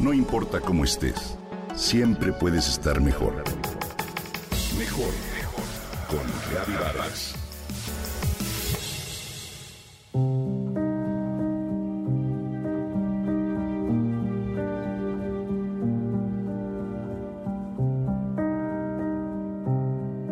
No 0.00 0.14
importa 0.14 0.60
cómo 0.60 0.84
estés, 0.84 1.36
siempre 1.74 2.32
puedes 2.32 2.66
estar 2.68 3.02
mejor. 3.02 3.44
Mejor, 4.78 5.12
mejor. 5.34 5.64
Con 6.08 6.20
Reavivadas. 6.50 7.34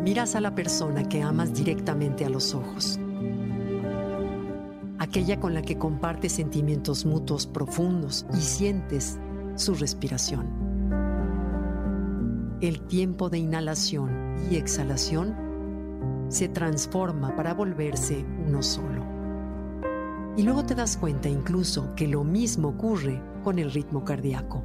Miras 0.01 0.33
a 0.33 0.41
la 0.41 0.55
persona 0.55 1.07
que 1.07 1.21
amas 1.21 1.53
directamente 1.53 2.25
a 2.25 2.29
los 2.29 2.55
ojos. 2.55 2.99
Aquella 4.97 5.39
con 5.39 5.53
la 5.53 5.61
que 5.61 5.77
compartes 5.77 6.31
sentimientos 6.33 7.05
mutuos 7.05 7.45
profundos 7.45 8.25
y 8.33 8.41
sientes 8.41 9.19
su 9.59 9.75
respiración. 9.75 10.47
El 12.61 12.81
tiempo 12.87 13.29
de 13.29 13.39
inhalación 13.39 14.37
y 14.49 14.55
exhalación 14.55 15.35
se 16.29 16.47
transforma 16.47 17.35
para 17.35 17.53
volverse 17.53 18.25
uno 18.47 18.63
solo. 18.63 19.03
Y 20.37 20.43
luego 20.43 20.63
te 20.63 20.75
das 20.75 20.95
cuenta 20.95 21.27
incluso 21.27 21.93
que 21.95 22.07
lo 22.07 22.23
mismo 22.23 22.69
ocurre 22.69 23.21
con 23.43 23.59
el 23.59 23.71
ritmo 23.71 24.05
cardíaco. 24.05 24.63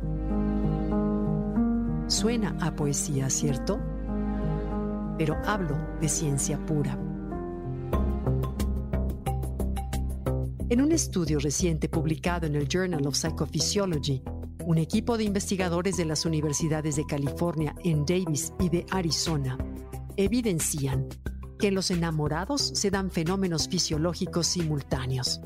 Suena 2.07 2.57
a 2.61 2.77
poesía, 2.77 3.29
¿cierto? 3.31 3.81
Pero 5.19 5.37
hablo 5.45 5.77
de 6.01 6.09
ciencia 6.09 6.59
pura. 6.65 6.97
En 10.69 10.81
un 10.81 10.93
estudio 10.93 11.41
reciente 11.41 11.89
publicado 11.89 12.47
en 12.47 12.55
el 12.55 12.69
Journal 12.69 13.07
of 13.07 13.17
Psychophysiology, 13.17 14.23
un 14.67 14.79
equipo 14.79 15.19
de 15.19 15.25
investigadores 15.25 15.97
de 15.97 16.07
las 16.07 16.25
universidades 16.25 16.97
de 16.97 17.05
California 17.05 17.75
en 17.85 18.07
Davis 18.07 18.53
y 18.59 18.71
de 18.71 18.87
Arizona 18.91 19.59
evidencian 20.17 21.09
que 21.59 21.71
los 21.71 21.91
enamorados 21.91 22.73
se 22.75 22.91
dan 22.91 23.11
fenómenos 23.11 23.69
fisiológicos 23.69 24.47
simultáneos. 24.47 25.41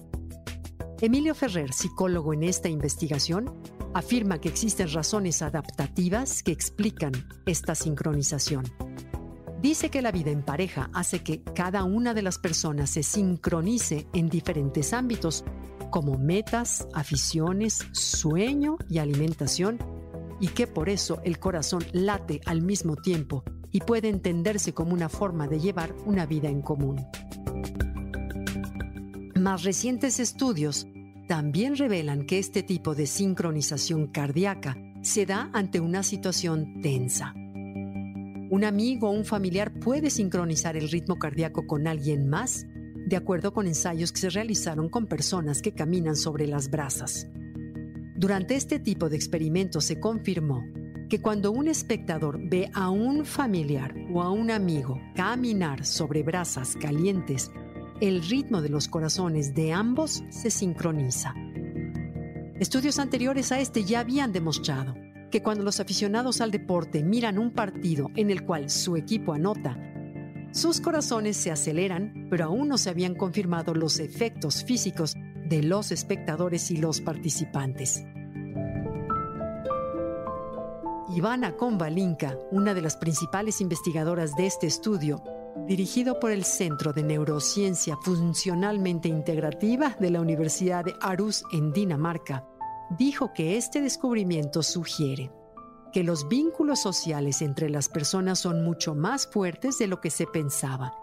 Emilio 1.00 1.34
Ferrer, 1.34 1.72
psicólogo 1.72 2.32
en 2.32 2.44
esta 2.44 2.68
investigación, 2.68 3.52
afirma 3.94 4.40
que 4.40 4.48
existen 4.48 4.92
razones 4.92 5.42
adaptativas 5.42 6.42
que 6.42 6.52
explican 6.52 7.12
esta 7.46 7.74
sincronización. 7.74 8.64
Dice 9.60 9.90
que 9.90 10.02
la 10.02 10.12
vida 10.12 10.30
en 10.30 10.42
pareja 10.42 10.88
hace 10.94 11.24
que 11.24 11.42
cada 11.42 11.82
una 11.82 12.14
de 12.14 12.22
las 12.22 12.38
personas 12.38 12.90
se 12.90 13.02
sincronice 13.02 14.06
en 14.12 14.28
diferentes 14.28 14.92
ámbitos, 14.92 15.44
como 15.90 16.16
metas, 16.16 16.86
aficiones, 16.94 17.84
sueño 17.92 18.76
y 18.88 18.98
alimentación, 18.98 19.78
y 20.40 20.48
que 20.48 20.68
por 20.68 20.88
eso 20.88 21.20
el 21.24 21.40
corazón 21.40 21.84
late 21.92 22.40
al 22.46 22.62
mismo 22.62 22.94
tiempo 22.94 23.42
y 23.72 23.80
puede 23.80 24.08
entenderse 24.08 24.72
como 24.72 24.94
una 24.94 25.08
forma 25.08 25.48
de 25.48 25.58
llevar 25.58 25.94
una 26.06 26.24
vida 26.24 26.48
en 26.48 26.62
común. 26.62 27.04
Más 29.34 29.64
recientes 29.64 30.20
estudios 30.20 30.86
también 31.26 31.76
revelan 31.76 32.26
que 32.26 32.38
este 32.38 32.62
tipo 32.62 32.94
de 32.94 33.06
sincronización 33.06 34.06
cardíaca 34.06 34.76
se 35.02 35.26
da 35.26 35.50
ante 35.52 35.80
una 35.80 36.02
situación 36.02 36.80
tensa. 36.80 37.34
Un 38.58 38.64
amigo 38.64 39.08
o 39.08 39.12
un 39.12 39.24
familiar 39.24 39.72
puede 39.72 40.10
sincronizar 40.10 40.76
el 40.76 40.90
ritmo 40.90 41.16
cardíaco 41.16 41.64
con 41.68 41.86
alguien 41.86 42.28
más 42.28 42.66
de 43.06 43.14
acuerdo 43.14 43.52
con 43.52 43.68
ensayos 43.68 44.10
que 44.10 44.18
se 44.18 44.30
realizaron 44.30 44.88
con 44.88 45.06
personas 45.06 45.62
que 45.62 45.70
caminan 45.70 46.16
sobre 46.16 46.48
las 46.48 46.68
brasas. 46.68 47.28
Durante 48.16 48.56
este 48.56 48.80
tipo 48.80 49.08
de 49.08 49.14
experimentos 49.14 49.84
se 49.84 50.00
confirmó 50.00 50.64
que 51.08 51.22
cuando 51.22 51.52
un 51.52 51.68
espectador 51.68 52.40
ve 52.50 52.68
a 52.74 52.90
un 52.90 53.24
familiar 53.24 53.94
o 54.12 54.22
a 54.22 54.32
un 54.32 54.50
amigo 54.50 55.00
caminar 55.14 55.86
sobre 55.86 56.24
brasas 56.24 56.74
calientes, 56.74 57.52
el 58.00 58.24
ritmo 58.28 58.60
de 58.60 58.70
los 58.70 58.88
corazones 58.88 59.54
de 59.54 59.72
ambos 59.72 60.24
se 60.30 60.50
sincroniza. 60.50 61.32
Estudios 62.58 62.98
anteriores 62.98 63.52
a 63.52 63.60
este 63.60 63.84
ya 63.84 64.00
habían 64.00 64.32
demostrado 64.32 64.96
que 65.30 65.42
cuando 65.42 65.64
los 65.64 65.80
aficionados 65.80 66.40
al 66.40 66.50
deporte 66.50 67.02
miran 67.02 67.38
un 67.38 67.52
partido 67.52 68.10
en 68.16 68.30
el 68.30 68.44
cual 68.44 68.70
su 68.70 68.96
equipo 68.96 69.32
anota, 69.32 69.76
sus 70.52 70.80
corazones 70.80 71.36
se 71.36 71.50
aceleran, 71.50 72.26
pero 72.30 72.46
aún 72.46 72.68
no 72.68 72.78
se 72.78 72.90
habían 72.90 73.14
confirmado 73.14 73.74
los 73.74 74.00
efectos 74.00 74.64
físicos 74.64 75.14
de 75.44 75.62
los 75.62 75.92
espectadores 75.92 76.70
y 76.70 76.78
los 76.78 77.00
participantes. 77.00 78.04
Ivana 81.14 81.56
Konvalinka, 81.56 82.38
una 82.50 82.74
de 82.74 82.82
las 82.82 82.96
principales 82.96 83.60
investigadoras 83.60 84.36
de 84.36 84.46
este 84.46 84.66
estudio, 84.66 85.22
dirigido 85.66 86.18
por 86.20 86.30
el 86.30 86.44
Centro 86.44 86.92
de 86.92 87.02
Neurociencia 87.02 87.96
Funcionalmente 87.96 89.08
Integrativa 89.08 89.96
de 89.98 90.10
la 90.10 90.20
Universidad 90.20 90.84
de 90.84 90.94
Aarhus 91.00 91.44
en 91.52 91.72
Dinamarca, 91.72 92.44
dijo 92.90 93.32
que 93.32 93.56
este 93.56 93.80
descubrimiento 93.80 94.62
sugiere 94.62 95.30
que 95.92 96.04
los 96.04 96.28
vínculos 96.28 96.80
sociales 96.80 97.42
entre 97.42 97.70
las 97.70 97.88
personas 97.88 98.38
son 98.38 98.62
mucho 98.62 98.94
más 98.94 99.26
fuertes 99.26 99.78
de 99.78 99.86
lo 99.86 100.00
que 100.00 100.10
se 100.10 100.26
pensaba, 100.26 100.94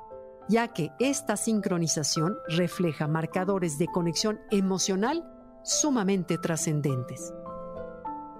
ya 0.47 0.73
que 0.73 0.91
esta 0.99 1.37
sincronización 1.37 2.37
refleja 2.47 3.07
marcadores 3.07 3.77
de 3.77 3.87
conexión 3.87 4.39
emocional 4.51 5.27
sumamente 5.63 6.37
trascendentes. 6.37 7.33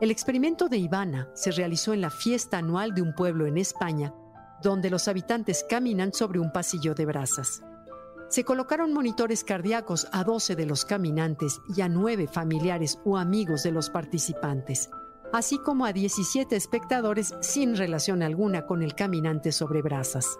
El 0.01 0.11
experimento 0.11 0.67
de 0.67 0.77
Ivana 0.77 1.29
se 1.33 1.51
realizó 1.51 1.93
en 1.93 2.01
la 2.01 2.09
fiesta 2.09 2.57
anual 2.57 2.93
de 2.93 3.01
un 3.01 3.15
pueblo 3.15 3.47
en 3.47 3.57
España, 3.57 4.13
donde 4.61 4.89
los 4.89 5.07
habitantes 5.07 5.65
caminan 5.67 6.13
sobre 6.13 6.39
un 6.39 6.51
pasillo 6.51 6.93
de 6.93 7.05
brasas. 7.05 7.63
Se 8.35 8.43
colocaron 8.43 8.91
monitores 8.91 9.45
cardíacos 9.45 10.09
a 10.11 10.25
12 10.25 10.57
de 10.57 10.65
los 10.65 10.83
caminantes 10.83 11.61
y 11.73 11.79
a 11.79 11.87
9 11.87 12.27
familiares 12.27 12.99
o 13.05 13.15
amigos 13.15 13.63
de 13.63 13.71
los 13.71 13.89
participantes 13.89 14.89
así 15.31 15.57
como 15.57 15.85
a 15.85 15.93
17 15.93 16.53
espectadores 16.53 17.33
sin 17.39 17.77
relación 17.77 18.21
alguna 18.21 18.65
con 18.65 18.81
el 18.81 18.93
caminante 18.93 19.53
sobre 19.53 19.81
brasas. 19.81 20.37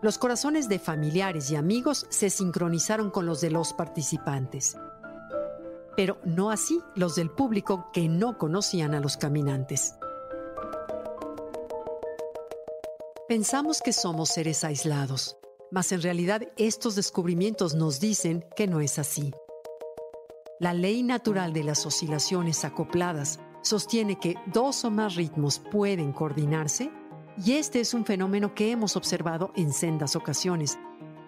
Los 0.00 0.16
corazones 0.16 0.70
de 0.70 0.78
familiares 0.78 1.50
y 1.50 1.56
amigos 1.56 2.06
se 2.08 2.30
sincronizaron 2.30 3.10
con 3.10 3.26
los 3.26 3.42
de 3.42 3.50
los 3.50 3.74
participantes, 3.74 4.78
pero 5.96 6.16
no 6.24 6.50
así 6.50 6.80
los 6.94 7.14
del 7.14 7.30
público 7.30 7.90
que 7.92 8.08
no 8.08 8.38
conocían 8.38 8.94
a 8.94 9.00
los 9.00 9.18
caminantes. 9.18 9.96
Pensamos 13.28 13.82
que 13.82 13.92
somos 13.92 14.30
seres 14.30 14.64
aislados, 14.64 15.36
mas 15.76 15.92
en 15.92 16.00
realidad 16.00 16.40
estos 16.56 16.94
descubrimientos 16.94 17.74
nos 17.74 18.00
dicen 18.00 18.46
que 18.56 18.66
no 18.66 18.80
es 18.80 18.98
así. 18.98 19.34
La 20.58 20.72
ley 20.72 21.02
natural 21.02 21.52
de 21.52 21.64
las 21.64 21.84
oscilaciones 21.84 22.64
acopladas 22.64 23.40
sostiene 23.60 24.18
que 24.18 24.36
dos 24.46 24.86
o 24.86 24.90
más 24.90 25.16
ritmos 25.16 25.58
pueden 25.58 26.14
coordinarse 26.14 26.90
y 27.44 27.52
este 27.56 27.80
es 27.80 27.92
un 27.92 28.06
fenómeno 28.06 28.54
que 28.54 28.70
hemos 28.70 28.96
observado 28.96 29.52
en 29.54 29.70
sendas 29.70 30.16
ocasiones, 30.16 30.78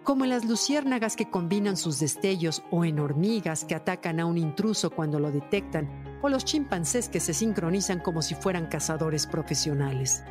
como 0.03 0.25
en 0.25 0.31
las 0.31 0.47
luciérnagas 0.47 1.15
que 1.15 1.29
combinan 1.29 1.77
sus 1.77 2.01
destellos 2.01 2.63
o 2.71 2.87
en 2.87 3.01
hormigas 3.01 3.67
que 3.67 3.75
atacan 3.75 4.19
a 4.19 4.25
un 4.25 4.39
intruso 4.39 4.89
cuando 4.89 5.21
lo 5.21 5.31
detectan 5.31 6.19
o 6.23 6.31
los 6.31 6.47
chimpancés 6.47 7.11
que 7.11 7.21
se 7.21 7.35
sincronizan 7.35 8.01
como 8.01 8.23
si 8.23 8.35
fueran 8.35 8.69
cazadores 8.69 9.27
profesionales. 9.27 10.25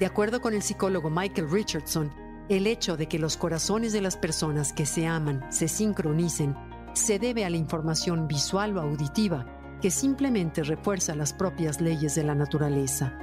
De 0.00 0.06
acuerdo 0.06 0.40
con 0.40 0.52
el 0.52 0.62
psicólogo 0.62 1.10
Michael 1.10 1.48
Richardson, 1.48 2.21
el 2.56 2.66
hecho 2.66 2.98
de 2.98 3.08
que 3.08 3.18
los 3.18 3.38
corazones 3.38 3.94
de 3.94 4.02
las 4.02 4.18
personas 4.18 4.74
que 4.74 4.84
se 4.84 5.06
aman 5.06 5.42
se 5.50 5.68
sincronicen 5.68 6.54
se 6.92 7.18
debe 7.18 7.46
a 7.46 7.50
la 7.50 7.56
información 7.56 8.28
visual 8.28 8.76
o 8.76 8.82
auditiva 8.82 9.46
que 9.80 9.90
simplemente 9.90 10.62
refuerza 10.62 11.14
las 11.14 11.32
propias 11.32 11.80
leyes 11.80 12.14
de 12.14 12.24
la 12.24 12.34
naturaleza. 12.34 13.14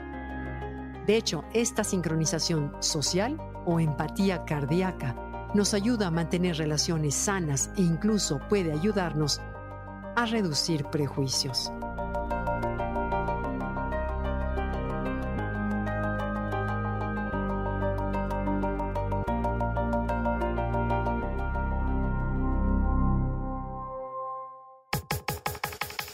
De 1.05 1.15
hecho, 1.15 1.43
esta 1.53 1.83
sincronización 1.83 2.73
social 2.79 3.37
o 3.67 3.79
empatía 3.79 4.45
cardíaca 4.45 5.15
nos 5.53 5.75
ayuda 5.75 6.07
a 6.07 6.11
mantener 6.11 6.57
relaciones 6.57 7.13
sanas 7.13 7.69
e 7.77 7.81
incluso 7.83 8.39
puede 8.49 8.71
ayudarnos 8.71 9.41
a 10.15 10.25
reducir 10.25 10.85
prejuicios. 10.85 11.71